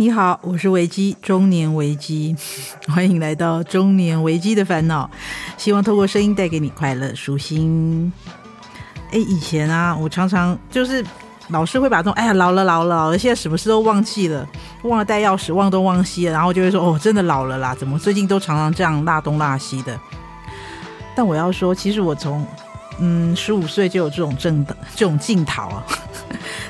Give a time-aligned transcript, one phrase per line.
[0.00, 2.34] 你好，我是维基中年维基，
[2.88, 5.10] 欢迎来到中年维基的烦恼。
[5.58, 8.10] 希望透过声音带给你快乐舒心。
[9.12, 11.04] 哎，以前啊，我常常就是
[11.48, 14.48] 老是会把这种哎呀老了老了老了，现在什么事都忘记了，
[14.84, 20.00] 忘了带钥匙，忘东忘西了，然后就会说哦，真的老了啦，怎么最近都常常这样落东落西的？
[21.14, 22.46] 但我要说，其实我从
[23.00, 25.84] 嗯十五岁就有这种症的这种镜头啊。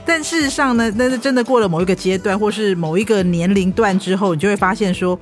[0.04, 5.18] 但事实上呢，那是真的过了某一个阶段，或是某一个年龄段之后，你就会发现说，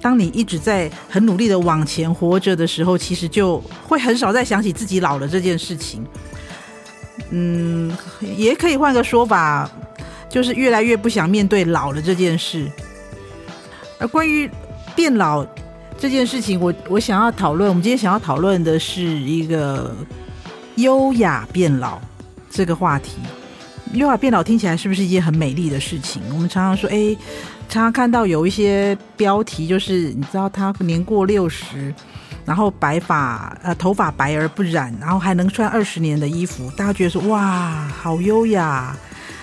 [0.00, 6.04] 当你一直在很努力的往前活着的时候，其实就会很少再想起自己老了这件事情。
[7.30, 7.96] 嗯，
[8.36, 9.70] 也可以换个说法，
[10.28, 12.68] 就是越来越不想面对老了这件事。
[13.98, 14.50] 而关于
[14.96, 15.46] 变老
[15.96, 19.94] 这件事情，我我想要讨论，我们今天想要讨论的是一个
[20.76, 22.00] 优雅变老
[22.50, 23.12] 这个话题。
[23.94, 26.20] 优雅变老听起来是不是一件很美丽的事情？
[26.32, 27.16] 我们常常说，哎，
[27.68, 31.94] 常常看到有一些标题，就是你知道他年过六十，
[32.44, 38.96] 然后白发呃头发白而不染，然后还能穿二十年的衣服，大家觉得说哇，好优雅，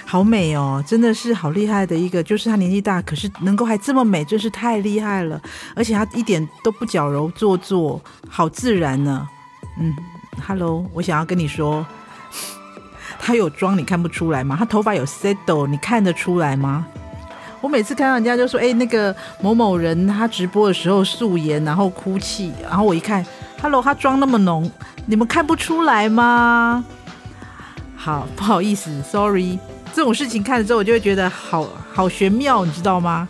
[0.05, 5.41] 好美哦，真的是好厉害的一个，就是他年纪大，可是能够还这么美，真是太厉害了，
[5.73, 9.25] 而且他一点都不矫揉做作，好自然呢。
[9.79, 9.95] 嗯
[10.45, 11.85] ，Hello，我想要跟你说。
[13.31, 14.57] 他有妆，你看不出来吗？
[14.59, 16.85] 他头发有 settle，你看得出来吗？
[17.61, 23.25] 我每次看到人家就说：“哎，那个某某人，他直播的时候素颜，然后哭泣。”然后我一看
[23.61, 24.69] ，Hello，他妆那么浓，
[25.05, 26.83] 你们看不出来吗？
[27.95, 29.57] 好，不好意思，Sorry，
[29.93, 33.29] 这种事情看了之后，我就会觉得好好玄妙，你知道吗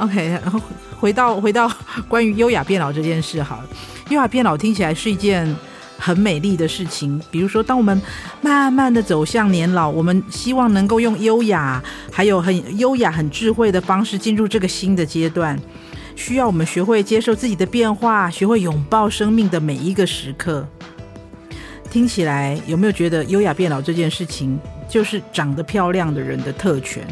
[0.00, 0.60] ？OK，然后
[0.98, 1.70] 回到回到
[2.08, 3.62] 关于优雅变老这件事，好，
[4.08, 5.54] 优雅变老听起来是一件。
[6.04, 7.98] 很美丽的事情，比如说，当我们
[8.42, 11.82] 慢慢的走向年老，我们希望能够用优雅，
[12.12, 15.58] 还有很优雅、很智慧的方式进入这个新的阶段。
[16.14, 20.68] 需要我们学会接受自己的变化，学会拥抱生命的每一个时刻。
[21.90, 27.02] 听起来有没有觉得优雅变老这件事情，就是长得漂亮的人的特权？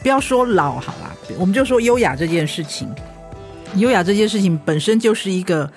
[0.00, 2.88] 不要说老好啦，我们就说优雅这件事情。
[3.74, 5.68] 优雅这件事情本身就是一个。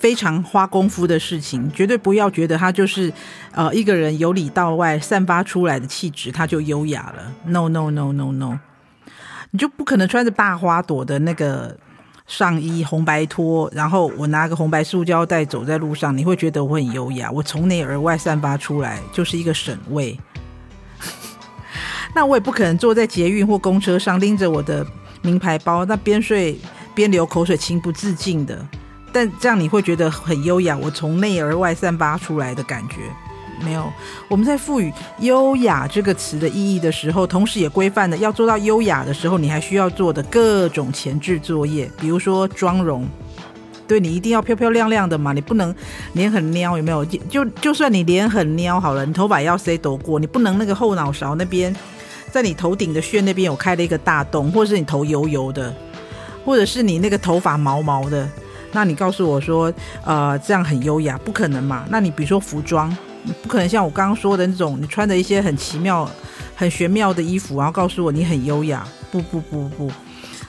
[0.00, 3.12] 非常花功夫的事情，绝对不要觉得他就是，
[3.52, 7.32] 呃，一个人由里到外散发出来的气质，他就优雅了。
[7.44, 8.58] No no no no no，
[9.50, 11.76] 你就不可能穿着大花朵的那个
[12.26, 17.30] 上衣、红白拖，然后我拿个红白塑胶袋走在路上，你会觉得我很优雅。
[17.30, 20.18] 我从内而外散发出来就是一个省味。
[22.14, 24.86] 那我也不可能坐在捷运或公车上拎着我的
[25.20, 26.58] 名牌包，那边睡
[26.94, 28.66] 边流口水，情不自禁的。
[29.12, 32.96] 但这样你会觉得很优雅，我从内而外散发出来的感觉，
[33.64, 33.92] 没有。
[34.28, 43.06] 我们在赋予“优雅”这个词的意义的时候，同时也规范了要做到优雅的时候，你还需要做的各种前置作业，比如说妆容，
[43.86, 45.74] 对，你一定要漂漂亮亮的嘛，你不能
[46.12, 47.04] 脸很撩，有没有？
[47.04, 51.74] 就就算你脸很撩好了，你头发要塞抖过，你不能那个后脑勺那边，
[52.30, 55.74] 在你头顶的穴那边有开了一个大洞，或者是你头油油的，
[56.44, 58.28] 或者是你那个头发毛毛的。
[58.72, 59.72] 那你告诉我说，
[60.04, 61.84] 呃，这样很优雅，不可能嘛？
[61.90, 62.96] 那你比如说服装，
[63.42, 66.08] 不可能像我刚刚说的那种，你穿的一些很奇妙、
[66.54, 69.90] 很玄妙的衣服，然后告诉我你很优雅，不不不不。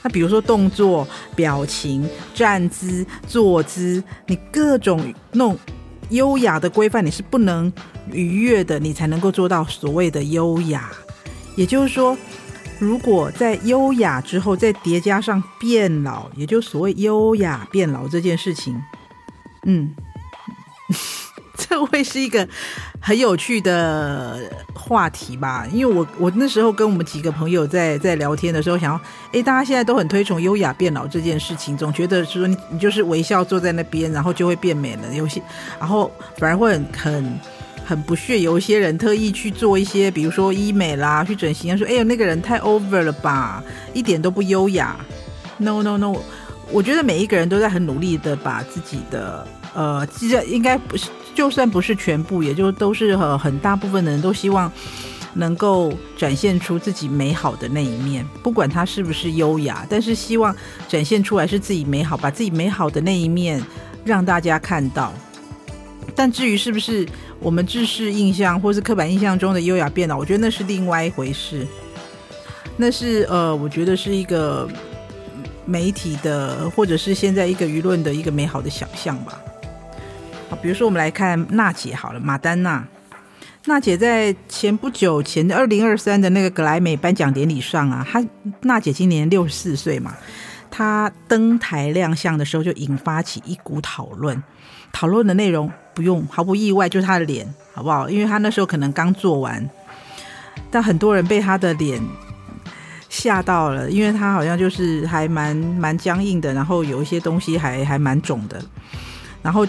[0.04, 5.02] 那比如说动作、表情、站姿、坐姿，你各种
[5.32, 5.58] 那种
[6.10, 7.72] 优雅的规范，你是不能
[8.12, 10.92] 逾越的，你才能够做到所谓的优雅。
[11.56, 12.18] 也就是说。
[12.82, 18.82] 如果在优雅之后再叠加上变老，也就所谓优雅变老这件事情，
[19.68, 19.94] 嗯，
[21.56, 22.48] 这会是一个
[23.00, 25.68] 很有趣的话题吧？
[25.72, 29.02] 因为我我那时候跟我们几个朋友在在聊天的时候，想要，
[29.34, 35.40] 诶，大家现在都很推崇优雅变老这件事情，总觉得说你你就是微笑坐在那边，然后就会变美了，有些，
[35.80, 37.40] 然后反而会很很。
[37.92, 43.62] 很不屑，有一些人特意去做一些，比如说医美啦，去整形，说：“哎呦，那个人太 over 了吧，
[43.94, 44.96] 一点都不优雅。”
[45.60, 46.16] No no no，
[46.72, 49.46] 我觉得每一个人都在很努力的把自己的，
[49.76, 54.72] 呃，其实应该不是，就算不是全部，也就都是很很大部分的人都希望
[55.34, 60.56] 能够展现出自己美好的那一面，不管他是不是优雅，但是希望
[60.88, 63.62] 展现出来是自己美好，把自己美好的那一面
[64.06, 65.14] 让大家看到。
[66.14, 67.08] 但至于是不是
[67.42, 71.66] 我们制式印象或是刻板印象中的优雅变老，我觉得那是另外一回事。
[72.78, 74.70] 那是呃，我觉得是一个
[75.66, 79.42] 媒体的，或者是现在一个舆论的一个美好的想象吧。
[80.50, 82.88] 好，比如说我们来看娜姐好了，马丹娜。
[83.66, 88.24] 娜姐在前不久前的二零二三的那个格莱美颁奖典礼上啊，她
[88.62, 90.16] 娜姐今年六十四岁嘛，
[90.72, 94.42] 她登台亮相的时候就引发起一股讨论，
[94.92, 98.10] 讨论的内容不用毫不意外就是她的脸，好不好？
[98.10, 99.70] 因为她那时候可能刚做完，
[100.70, 102.02] 但很多人被她的脸
[103.10, 108.62] 吓到了，因为她好像就是还蛮蛮僵硬的，然后有一些东西还还蛮肿的，
[109.42, 109.68] 然后。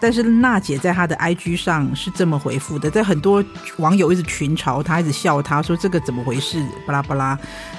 [0.00, 3.42] 但是娜姐在她的 IG 上是这么回复的，在很多
[3.78, 7.38] 网友一直群嘲她，一直笑她说这个怎么回事，巴拉巴拉。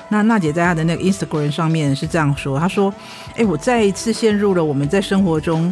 [0.10, 2.92] 那娜姐在她的那个 Instagram 上面是这样说，她说
[3.38, 5.72] ：“哎，我再一次陷入了我们在生活中。”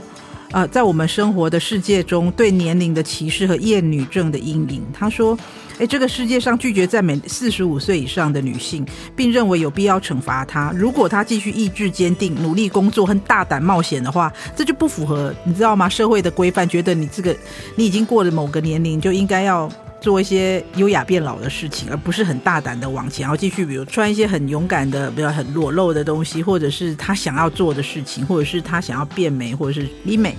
[0.53, 4.83] 呃，在我们生活的世界中，对年龄的歧视和厌女症的阴影。
[4.93, 5.35] 他说
[5.79, 8.85] ：“诶，这个世界上拒绝赞美四十五岁以上的女性，
[9.15, 10.71] 并认为有必要惩罚她。
[10.75, 15.89] 如果她继续意志坚定、努力工作和大胆冒险的话，这就不符合你知道吗？
[15.89, 17.35] 社会的规范，觉得你这个
[17.75, 19.67] 你已经过了某个年龄，就应该要。”
[20.03, 30.35] 做一些优雅变老的事情，而不是很大胆的往前，然后继续，比如穿一些很勇敢的、比较很裸露的东西，或者是他想要做的事情，或者是他想要变美，或者是医美。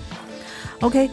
[0.81, 1.08] OK，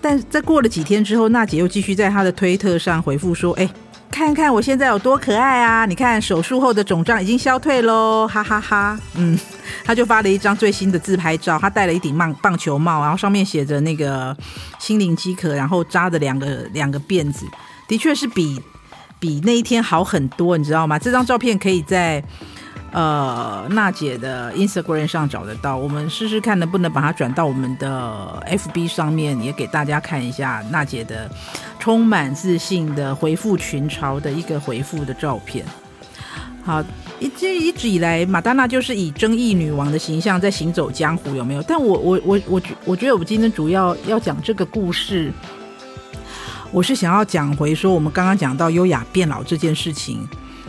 [0.00, 3.68] 但在过了几天之后，娜姐又继续在她的推特上回复说：“哎。”
[4.12, 5.86] 看看我现在有多可爱啊！
[5.86, 8.96] 你看手术后的肿胀已经消退喽，哈哈哈。
[9.14, 9.36] 嗯，
[9.84, 14.36] 他就发了一张最新的自拍照，他戴了一顶棒棒球帽，然后上面写着那个
[14.78, 17.46] 心灵饥渴，然后扎着两个两个辫子，
[17.88, 18.60] 的确是比
[19.18, 20.98] 比那一天好很多，你知道吗？
[20.98, 22.22] 这张照片可以在。
[22.92, 31.26] 呃，娜姐的 Instagram 上找得到，我们试试看能不能把它转到我们的 FB 上面，也给大家看一下娜姐的
[31.78, 35.64] 充满自信的回复群嘲的一个回复的照片。
[36.62, 36.84] 好，
[37.18, 41.62] 一直一直以来，马丹娜就是以争议女王的形象在行走江湖，有没有？
[41.62, 45.32] 但我我我我觉我觉得我们今天主要要讲这个故事，
[46.70, 50.28] 我是想要讲回说我们刚刚讲到优雅变老这件事情，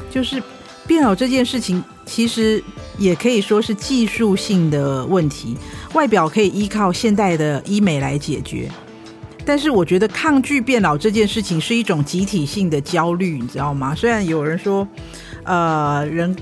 [0.09, 0.41] 就是。
[0.85, 2.63] 变老这件事情，其实
[2.97, 5.55] 也可以说是技术性的问题，
[5.93, 8.69] 外表可以依靠现代的医美来解决。
[9.45, 13.93] 但是，我觉得抗拒变老这件事情是一种集体性的焦虑，你知道吗？
[13.93, 14.87] 虽然有人说，
[15.45, 16.35] 呃，人。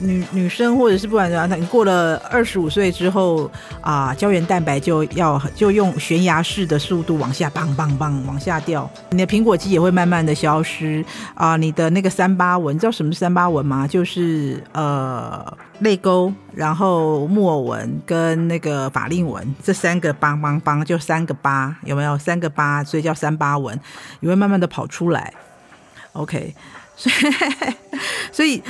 [0.00, 3.48] 女女生或者是不管怎样，你过了二十五岁之后
[3.80, 11.04] 啊，胶原蛋白就要就用悬崖式的速度往下，棒棒棒往下掉，你的苹果肌也会慢慢的消失
[11.36, 13.86] 啊，你的那个三八纹，你知道什么三八纹吗？
[13.86, 15.46] 就是呃
[15.78, 22.82] 泪沟，然后木偶纹跟那个法令纹这三个邦邦邦，就三个疤，有没有三个疤？
[22.82, 23.78] 所以叫三八纹，
[24.18, 25.32] 也会慢慢的跑出来。
[26.14, 26.52] OK，
[27.00, 27.74] 所以
[28.32, 28.62] 所以。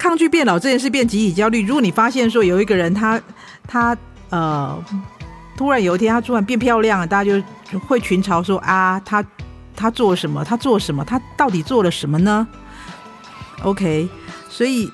[0.00, 1.66] 抗拒变老这件事变集体焦虑。
[1.66, 3.20] 如果你发现说有一个人他
[3.66, 3.96] 他
[4.30, 4.80] 呃
[5.56, 9.24] 突然有一天他突然变漂亮了，大家就会群嘲说啊，他
[9.74, 10.44] 他做什么？
[10.44, 11.04] 他做什么？
[11.04, 12.46] 他到底做了什么呢
[13.64, 14.08] ？OK，
[14.48, 14.88] 所以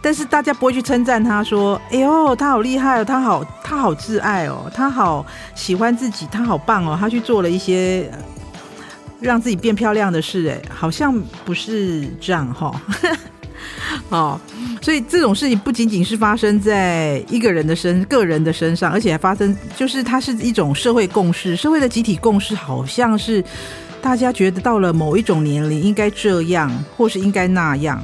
[0.00, 8.10] 但是大家不会去称赞他说，哎呦，他好厉害哦，他好他好自爱哦，他好喜欢自己，他好棒哦，他去做了一些
[9.20, 12.80] 让自己变漂亮的事，哎，好像不是这样哈。
[14.10, 14.40] 哦，
[14.80, 23.44] 所以这种事情不仅仅是发生在一个人的身、个人的身上，而且还发生，就是它是一种社会共识，社会的集体共识，好像是
[24.00, 28.02] 大家觉得到了某一种年龄应该这样，或是应该那样。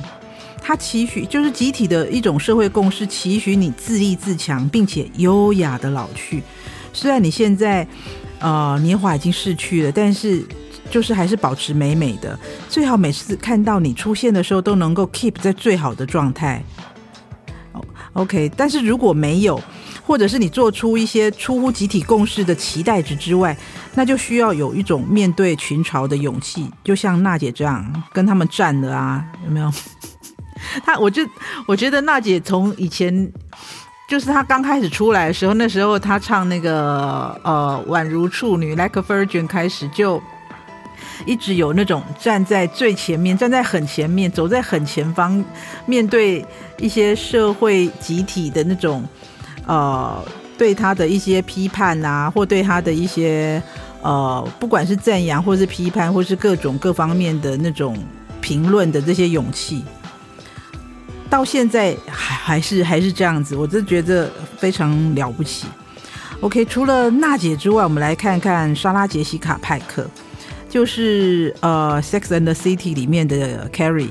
[0.60, 6.42] 它期许就是集体的一种社会共识，期许你自立自强，并且优雅的老去。
[6.92, 7.86] 虽然你现在
[8.40, 10.44] 呃年华已经逝去了，但是。
[10.94, 16.62] 就是还是保持美美的，最好每次看到你出现的时候都能够 keep 在最好的状态。
[18.12, 19.60] OK，但是如果没有，
[20.06, 23.56] 或者是你做出一些出乎集体共识的期待值之外，
[23.96, 29.68] 那就需要有一种面对群嘲的勇气，就像娜姐这样跟他们战了啊，有没有？
[30.86, 31.26] 她，我就
[31.66, 33.32] 我觉得娜姐从以前
[34.08, 40.22] 就是她刚开始出来的时候，那时候她唱那个呃宛如处女 Like a Virgin 开始就。
[41.26, 45.44] 一直有那种站在最前面、站在很前面、走在很前方，
[45.86, 46.44] 面对
[46.78, 49.02] 一些社会集体的那种，
[49.66, 50.22] 呃，
[50.58, 53.62] 对他的一些批判啊，或对他的一些
[54.02, 57.96] 呃，不管是赞扬，或是批判，或是各种各方面的那种
[58.40, 59.84] 评论的这些勇气，
[61.30, 65.66] 到现在还还是还是这样子，我真觉得非常了不起。
[66.40, 70.06] OK，除了娜姐之外，我们来看看莎拉杰西卡派克。
[70.74, 74.08] 就是呃，《Sex and the City》里面的 Carrie，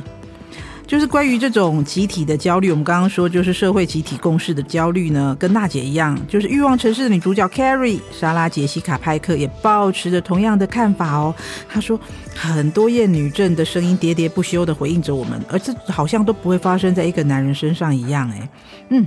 [0.88, 11.36] 就是关于这种集体的焦虑，我们刚刚说就是社会集体共识的焦虑呢，跟娜姐一样，就是《欲望城市》的女主角 Carrie 莎拉杰西卡派克也抱持着同样的看法哦。
[11.67, 12.00] 她说，
[12.34, 18.32] 很多厌女症的声音喋喋不休的回应着我们，而这好像都不会发生在一个男人身上一样。
[18.32, 18.50] 哎，
[18.91, 19.05] 嗯，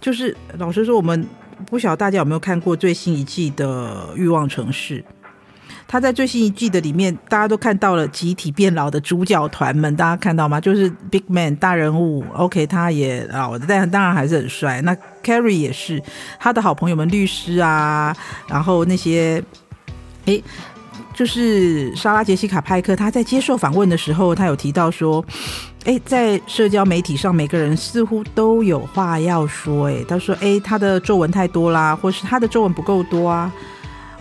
[0.00, 1.26] 就是老实说，我们
[1.68, 5.00] 不晓得大家有没有看过最新一季的《欲望城市》。
[5.88, 10.60] 他在最新一季的里面，大家都看到了集体变老的主角团们，大家看到吗？
[10.60, 14.80] 就是 Big Man 大人物，OK，他也老，但当然还是很帅。
[14.82, 16.02] 那 Carrie 也是
[16.38, 18.16] 他的好朋友们，律师啊，
[18.48, 19.42] 然后那些，
[20.24, 20.42] 诶，
[21.14, 25.24] 就是莎拉杰西卡派克，他在接受访问的时候，他有提到说，
[25.84, 33.52] 诶，在社交媒体上，每个人似乎都有话要说，诶，他说，诶，他的皱纹太多啦，或是他的皱纹不够多啊。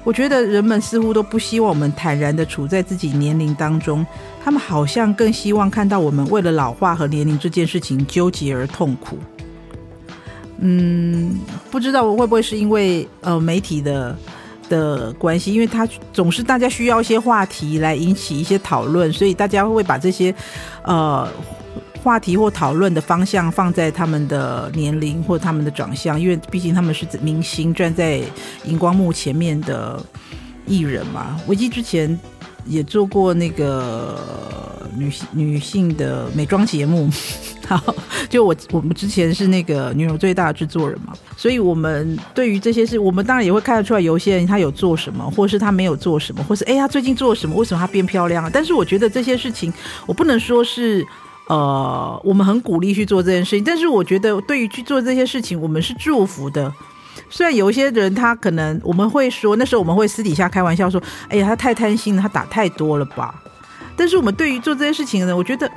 [0.05, 4.05] 我觉得人们似乎都不希望我们坦然地处在自己年龄当中，
[4.43, 9.17] 他们好像更希望看到我们为了老化和年龄这件事情纠结而痛苦。
[10.59, 11.39] 嗯，
[11.71, 14.15] 不知道会不会是因为呃媒体的
[14.69, 20.33] 的关系，因为他总是大家需要一些话题来引起一些讨论，所以大家会把这些
[20.83, 21.27] 呃。
[22.05, 28.21] 话题或讨论的方向放在他们的年龄或他们的长相，因为毕竟他们是明星，站在
[28.65, 29.99] 荧光幕前面的
[30.67, 31.41] 艺人嘛。
[31.47, 32.15] 维基之前
[32.67, 37.09] 也做过那个女性女性的美妆节目，
[37.67, 37.81] 好，
[38.29, 48.49] 就我我们之前是那个女友最大的制作人嘛，所以我们对于这些事，我们当然也会看得出来，有些人他有做什么，或是他没有做什么，或是哎，他最近做什么，为什么他变漂亮了？
[48.53, 49.73] 但是我觉得这些事情，
[50.05, 51.03] 我不能说是。
[51.47, 56.73] 呃，我们很鼓励去做这件事情，但是我觉得对于去做这些事情，我们是祝福的。
[57.29, 63.33] 虽然有一些人他可能我们会说，那时候我们会私底下开玩笑说：“哎呀，他太贪心了，他打太多了吧？”
[63.95, 65.69] 但是我们对于做这件事情的人，我觉得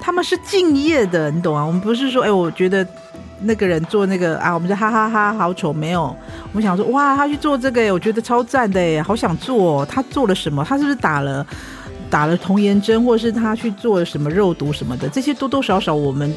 [0.00, 1.64] 他们是敬业的，你懂啊？
[1.64, 2.86] 我们不是说：“哎，我觉得
[3.42, 9.84] 那个人做那个啊，我们就哈哈哈，好丑。”没有，我们想说：“哇，他去做这个，我觉得超赞的，哎，好想做。
[9.86, 10.64] 他做了什么？
[10.64, 11.46] 他是不是打了？”
[12.10, 16.34] 打了童颜针，或是他去做了什么肉毒什么的，这些多多少少我们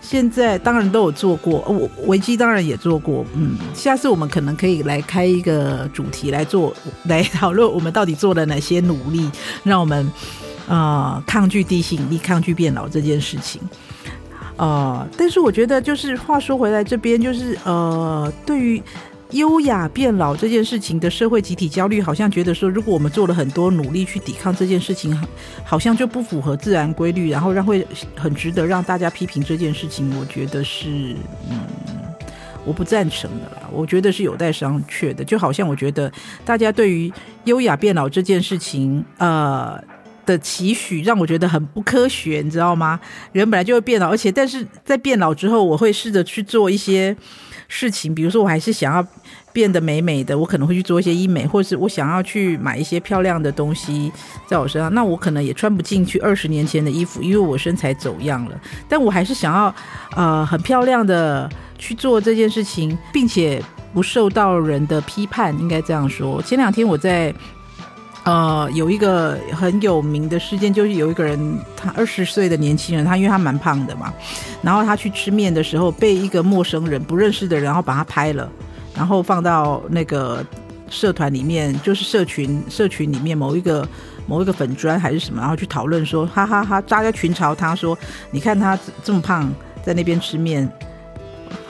[0.00, 3.24] 现在当然都有做过，我维基当然也做过。
[3.34, 9.30] 嗯，下次我们可能可以来开一个主题来做，来讨论我们到底做了哪些努力，
[9.62, 10.04] 让我们
[10.66, 13.60] 啊、呃、抗拒地心引力、抗拒变老这件事情。
[14.56, 18.82] 呃，但是我觉得就是话说回来，这边就是呃，对于。
[19.32, 25.18] 优雅变老这件事情的社会集体焦虑，好像觉得说，如果我们做了很多努力去抵抗这件事情，
[25.64, 27.86] 好像就不符合自然规律，然后让会
[28.16, 30.14] 很值得让大家批评这件事情。
[30.18, 31.16] 我觉得是，
[31.50, 31.60] 嗯，
[32.64, 33.68] 我不赞成的啦。
[33.72, 35.24] 我觉得是有待商榷的。
[35.24, 36.12] 就好像我觉得
[36.44, 37.10] 大家对于
[37.44, 39.82] 优雅变老这件事情，呃
[40.26, 43.00] 的期许，让我觉得很不科学，你知道吗？
[43.32, 47.16] 人本来就会变老，而且但是在变老之后，我会试着去做一些。
[47.74, 49.02] 事情，比如说我还是想要
[49.52, 54.10] 变得美美的，我可能会去做一些医美，或者是我想要去买一些漂亮的东西
[54.46, 58.60] 在我身上，那我可能也穿不进去二十年前的衣服，因为我身材走样了。
[58.88, 59.74] 但我还是想要，
[60.16, 66.40] 呃，很漂亮的去做这件事情，并且不受到人的批判，应该这样说。
[66.42, 67.34] 前两天我在。
[68.24, 74.14] 呃，有一个很有名的事件，就是有一个人，他二十岁的年轻人，他因为他蛮胖的嘛，
[74.62, 78.48] 然后他去吃面的时候，被一个陌生人不认识的人，然后把他拍了，
[78.94, 80.44] 然后放到那个
[80.88, 83.88] 社团里面，就是社群社群里面某一个
[84.26, 87.98] 某一个粉砖还是什么，然后去讨论说，哈哈哈，大家群嘲他说，
[88.30, 89.52] 你看他这么胖，
[89.84, 90.70] 在那边吃面，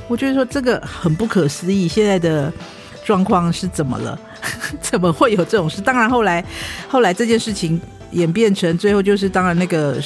[0.08, 2.52] 我觉得说这个很不可思议，现在的
[3.04, 4.18] 状况是怎么了？
[4.80, 5.80] 怎么会有这种事？
[5.80, 6.44] 当然，后来，
[6.88, 10.02] 后来这件事情演变成最后就是，当然那个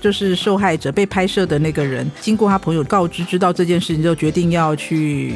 [0.00, 5.34] 就是受害者被拍摄的那个人，经过他朋友告知，知道这件事情，就决定要去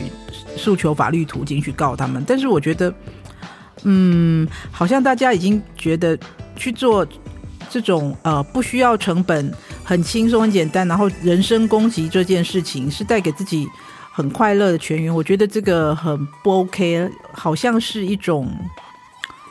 [0.60, 2.22] 诉求法律途径去告他们。
[2.26, 2.94] 但是我觉得，
[3.84, 6.18] 嗯，好像大家已经觉得
[6.54, 7.06] 去做
[7.68, 9.52] 这种呃不需要成本、
[9.82, 13.66] 很轻松、很简单，然后人身攻击这件事情是带给自己。
[14.12, 18.50] 很快乐的全员，我觉得这个很不 OK，好像是一种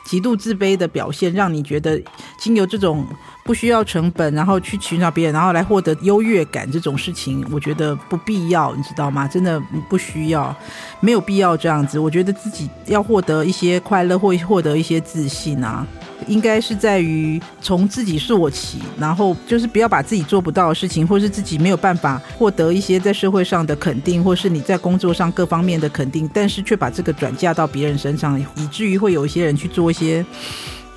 [0.04, 2.00] 极度自卑的表现，让你觉得
[2.38, 3.06] 经由这种
[3.44, 9.28] 不需要成本，然后去寻找别人，然后来获得优越感这种事情，我觉得不必要，你知道吗？
[9.28, 10.54] 真的不需要，
[11.00, 11.98] 没有必要这样子。
[11.98, 15.86] 我觉得自己要获得一些快乐，或获得一些自信啊。
[16.26, 30.24] 应该是在于从自己做起，然后就是不要把自己做不到的事情，或是自己没有办法获得一些在社会上的肯定，或是你在工作上各方面的肯定，但是却把这个转嫁到别人身上，以至于会有一些人去做一些，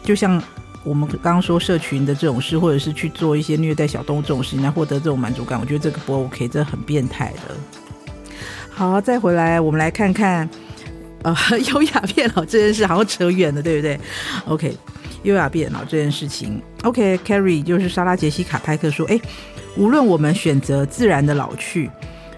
[0.03, 0.41] 就像
[0.83, 7.55] 我们刚刚说社群的这种事，或者是去做一些虐待小动物这种事情来获得这种满足感，我觉得这个不 OK，这很变态的。
[8.69, 10.49] 好，再回来，我们来看看，
[11.21, 11.33] 呃，
[11.71, 13.99] 优雅变老这件事，好像扯远了，对不对
[14.47, 14.75] ？OK，
[15.23, 19.19] 优雅变老这件事情，OK，Carrie 就是莎拉杰西卡派克说，哎，
[19.75, 21.89] 无论我们选择自然的老去，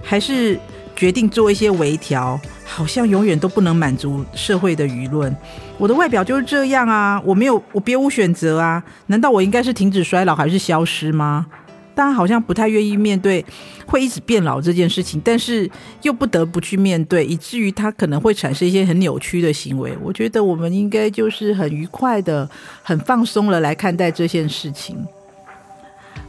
[0.01, 0.57] 还是
[0.95, 2.39] 决定做一些微调。
[2.67, 5.33] 好像永远都不能满足社会的舆论。
[5.77, 8.83] 我的外表就是这样啊，我没有，我别无选择啊。
[9.05, 11.45] 难道我应该是停止衰老，还是消失吗？
[11.95, 13.43] 大家好像不太愿意面对
[13.87, 15.69] 会一直变老这件事情，但是
[16.01, 19.97] 又不得不去面对，以至于他可能会产生一些很扭曲的行为。
[20.03, 22.47] 我觉得我们应该就是很愉快的、
[22.83, 24.97] 很放松了来看待这件事情，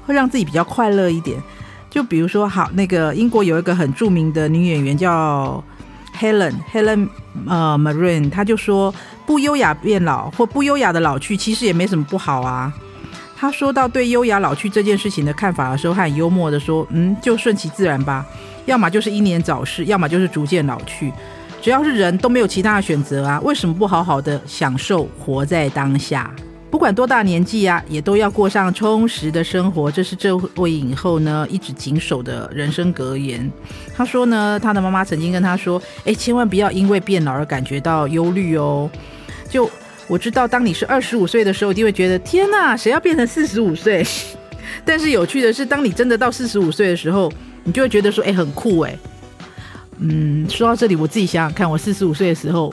[0.07, 1.43] 会让自己比较快乐一点。
[1.91, 5.63] 就比如说，好，那个英国有一个很著名的女演员叫。
[6.19, 7.11] Helen Helen
[7.47, 8.95] 呃 Mirren 他就说，
[9.27, 12.73] 不优雅变老或不优雅的老去，其实也没什么不好啊。
[13.39, 18.25] 他说到对优雅老去这件事情的看法的时候，他很幽默的说，嗯，就顺其自然吧，
[18.65, 21.13] 要么就是英年早逝，要么就是逐渐老去，
[21.61, 26.35] 只要是人都没有其他的选择啊，为什么不好好的享受活在当下？
[26.69, 29.91] 不管多大年纪啊，也都要过上充实的生活。
[29.91, 33.51] 这是这位影后呢一直谨守的人生格言。
[33.97, 38.91] 他说呢，他的妈妈曾经跟他说：“哎，千万不要因为变老而感觉到忧虑哦。”
[39.49, 39.71] 就
[40.09, 44.07] 我知道，当你是二十五岁的时候，一定会觉得天哪，谁要变成四十五岁？
[44.85, 47.33] 但是有趣的是，当你真的到四十五岁的时候，
[47.65, 48.97] 你就会觉得说：“哎，很酷哎。”
[49.99, 52.73] 嗯，说到这里，我自己想想看，我四十五岁的时候。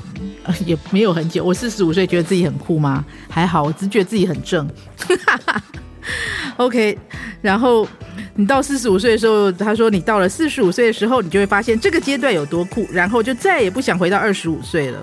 [0.66, 3.06] 也没有很久，我四十五岁觉得自己很酷吗？
[3.30, 4.70] 还好，我只觉得自己很正。
[6.58, 6.98] OK，
[7.42, 7.88] 然后
[8.36, 15.00] 你到四十五岁的时候，他说你到了四十五岁的时候，你就会发现这个阶段有多酷，然后就再也不想回到二十五岁了。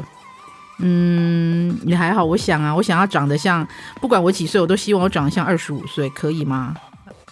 [0.83, 3.67] 嗯，也还好，我想啊，我想要长得像，
[4.01, 6.75] 不管我几岁，我都希望我长得像二十五岁，可以吗？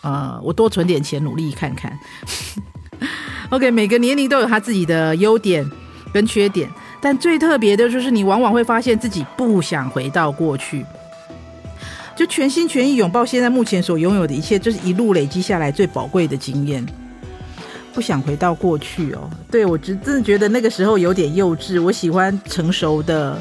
[0.02, 1.98] 呃，我多存点钱，努力看看。
[3.50, 5.68] OK，每个年龄都有他自己的优点
[6.12, 6.68] 跟缺点。
[7.00, 10.84] 但最特别的就是，你往往会发现自己不想回到过去，
[12.16, 16.84] 就全心全意拥抱现在目前所拥有的一切，这是一路累积下来最宝贵的经验。
[17.92, 21.82] 不想回到过去哦，对，我真真的觉得那个时候有点幼稚。
[21.82, 23.40] 我喜欢成熟的、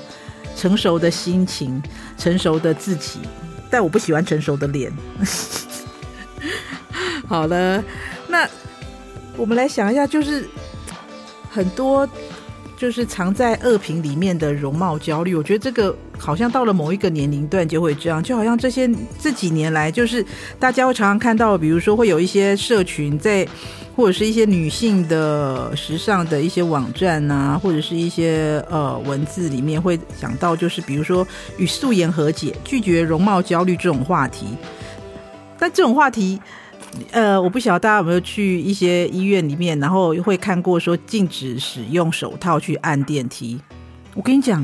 [0.55, 1.81] 成熟的心情、
[2.17, 3.19] 成熟的自己，
[3.69, 4.91] 但我不喜欢成熟的脸。
[7.27, 7.83] 好了，
[8.27, 8.47] 那
[9.35, 10.47] 我们来想一下，就是
[11.49, 12.07] 很多。
[12.79, 18.87] 就是藏在恶评里面的容貌焦虑，我觉得这个好像到了某一个年龄段就会这样，就好像这些
[19.19, 20.23] 这几年来，就是
[20.59, 23.47] 大家会常常看到，比如说会有一些社群在，
[23.97, 34.45] 或者是一些女性的时尚的一些网站啊，或者是一些呃文字里面会讲到，就是比如说与素颜和解，拒绝容貌焦虑这种话题，
[35.57, 36.39] 但这种话题。
[37.11, 43.59] 呃，我不晓得大家有没有去一些医院里面，然后会看过说禁止使用手套去按电梯。
[44.15, 44.63] 我跟你讲，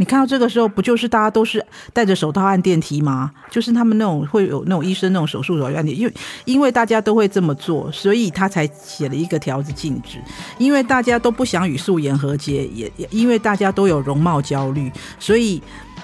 [0.00, 3.30] 你看到这个时候，不就是大家都是戴着手套按电梯吗？
[3.50, 6.14] 就是他们那种会有那种医生那种手术手按电梯，因为
[6.46, 10.18] 因为大家都会这么做，所以他才写了一个条子禁止。
[10.56, 15.62] 因为大家都不想与素颜和解，也也因为大家都有容貌焦虑，所以。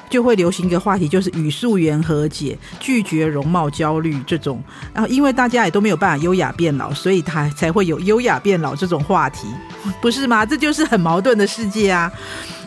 [0.08, 4.62] 就会流行一个话题，就是与素颜和解，拒绝容貌焦虑这种。
[4.94, 9.46] 然后，因为大家也都没有办法优雅变老，所以他才会有优雅变老这种话题，
[10.00, 10.46] 不是吗？
[10.46, 12.10] 这就是很矛盾的世界啊。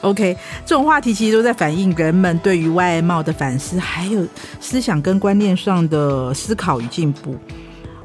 [0.02, 4.26] OK，这种话题其实都在反映人们对于外貌的反思，还有
[4.60, 7.36] 思想跟观念上的思考与进步。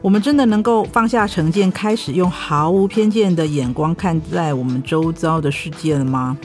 [0.00, 6.37] 我们真的能够放下成见，开始用毫无偏见的眼光看待我们周遭的世界了吗？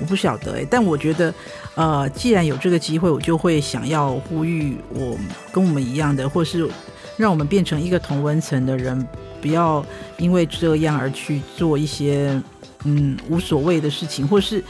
[0.00, 1.32] 我不晓得诶，但我觉得。
[1.76, 5.18] 呃，既然有这个机会，我就会想要呼吁我
[5.50, 6.70] 跟我们一样的，或是
[7.16, 9.04] 让我们变成一个同温层的人，
[9.42, 9.84] 不要
[10.16, 12.40] 因为这样而去做一些
[12.84, 14.62] 嗯无所谓的事情，或是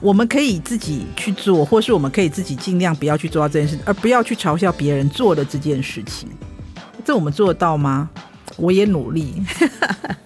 [0.00, 6.28] 我们可以自己去做，或是我们可以自己尽量不要去做到这件事，而不要去嘲笑别人做的这件事情。
[7.04, 8.08] 这我们做得到吗？
[8.56, 9.42] 我也努力。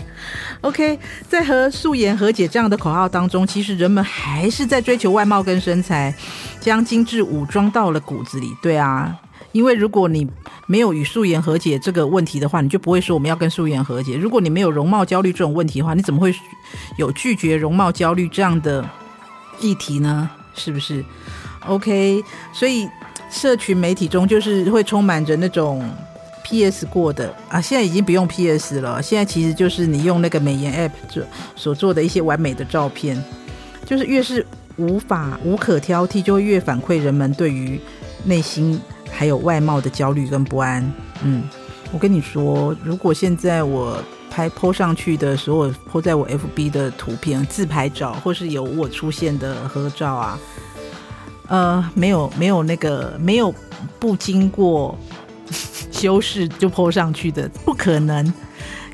[0.63, 6.15] OK，在和素颜和解这样的口号当中，其实人们还是在追求外貌跟身材，
[6.61, 8.55] 将精致武装到了骨子里。
[8.61, 9.17] 对啊，
[9.53, 10.29] 因为如果你
[10.67, 14.19] 没有与素颜和解这个问题的话，你就不会说我们要跟素颜和解。
[14.19, 16.35] 如果你没有容貌焦虑这种问题的话，你怎么会
[16.99, 18.87] 有拒绝容貌焦虑这样的
[19.61, 20.29] 议题呢？
[20.55, 21.03] 是不是
[21.67, 22.87] ？OK，所以
[23.31, 25.83] 社群媒体中就是会充满着那种。
[26.51, 26.85] P.S.
[26.87, 28.81] 过的啊，现在已经不用 P.S.
[28.81, 29.01] 了。
[29.01, 31.23] 现在其实就是你用那个美颜 App 做
[31.55, 33.17] 所做的一些完美的照片，
[33.87, 34.45] 就是越是
[34.77, 37.81] 无法无可挑剔，就会越反馈人们对于
[38.25, 40.93] 内心还有外貌的焦虑跟不安。
[41.23, 41.45] 嗯，
[41.93, 50.39] 我跟你说，如果现在我拍 po 上去的所有 po 在我 FB 的图片、自拍照，或是有我出现的合照啊，
[51.47, 53.55] 呃，没有没有那个没有
[54.01, 54.99] 不经过
[56.01, 58.33] 修饰就泼上去的，不可能。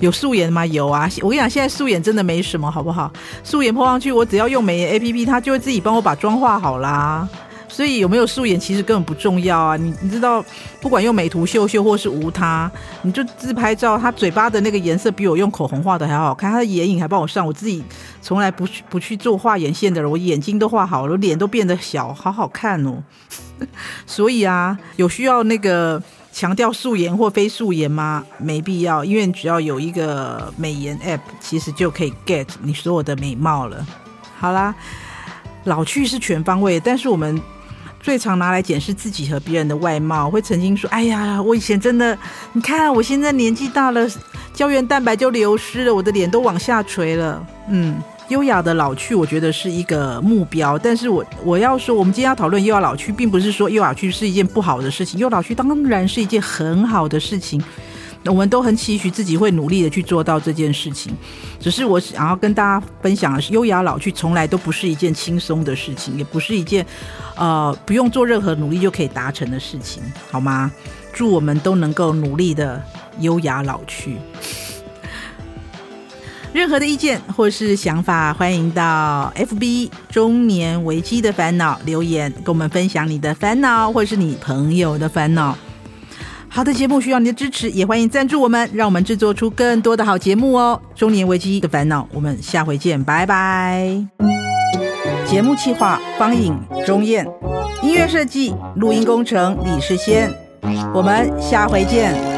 [0.00, 0.66] 有素颜吗？
[0.66, 1.08] 有啊！
[1.22, 3.10] 我跟你讲，现在素颜真的没什么，好不好？
[3.44, 7.26] 素颜泼上去，我只要用美颜 APP，它就会自己帮我把妆化好啦。
[7.68, 9.76] 所以有没有素颜其实根本不重要啊！
[9.76, 10.44] 你你知道，
[10.80, 12.70] 不管用美图秀秀或是无他，
[13.02, 17.46] 你就自拍照，他嘴巴的那个颜色比我用口红画的还好看，他的眼影还帮我上。
[17.46, 17.82] 我自己
[18.20, 23.02] 从来不去不去做画眼线的人，我眼睛都画好了，脸都变得小，好好看哦。
[24.04, 26.02] 所以啊，有需要那个。
[26.36, 28.22] 强调素颜或非素颜吗？
[28.36, 33.86] 没必要，因为只要有一个美颜 App，其实就可以 get 你所有的美貌了。
[34.38, 34.74] 好啦，
[35.64, 37.40] 老去是全方位，但是我们
[38.02, 42.18] 最常拿来检视自己和别人的外貌，会曾经说：“哎呀，我以前真的，
[42.52, 44.06] 你看我现在年纪大了，
[44.52, 47.96] 胶原蛋白就流失了，我的脸都往下垂了。”嗯。
[48.28, 50.76] 优雅的老去，我觉得是一个目标。
[50.78, 55.18] 但是我我要说，我们今天要讨论优雅老去，并不是说优雅老去是一件不好的事情。
[55.20, 57.62] 优雅老去当然是一件很好的事情，
[58.24, 61.14] 我们都很期许自己会努力的去做到这件事情。
[61.60, 66.84] 只是我想要跟大家分享的是，优雅老去从来都不是一件轻松的事情，也不是一件
[67.36, 70.70] 呃不用做任何努力就可以达成的事情，好吗？
[71.12, 72.82] 祝我们都能够努力的
[73.20, 74.16] 优雅老去。
[76.56, 85.54] 任何的意见或是想法，欢迎到 FB 中年危机的烦恼留言，跟我们分享你的烦恼或是你朋友的烦恼。
[86.48, 90.80] 好的节目需要你的支持，也欢迎赞助我们，让我们制作出更多的好节目哦。
[90.94, 93.86] 中年危机的烦恼，我们下回见，拜拜。
[95.26, 97.26] 节目企划方颖、钟燕，
[97.82, 100.32] 音乐设计、录音工程李世先，
[100.94, 102.35] 我们下回见。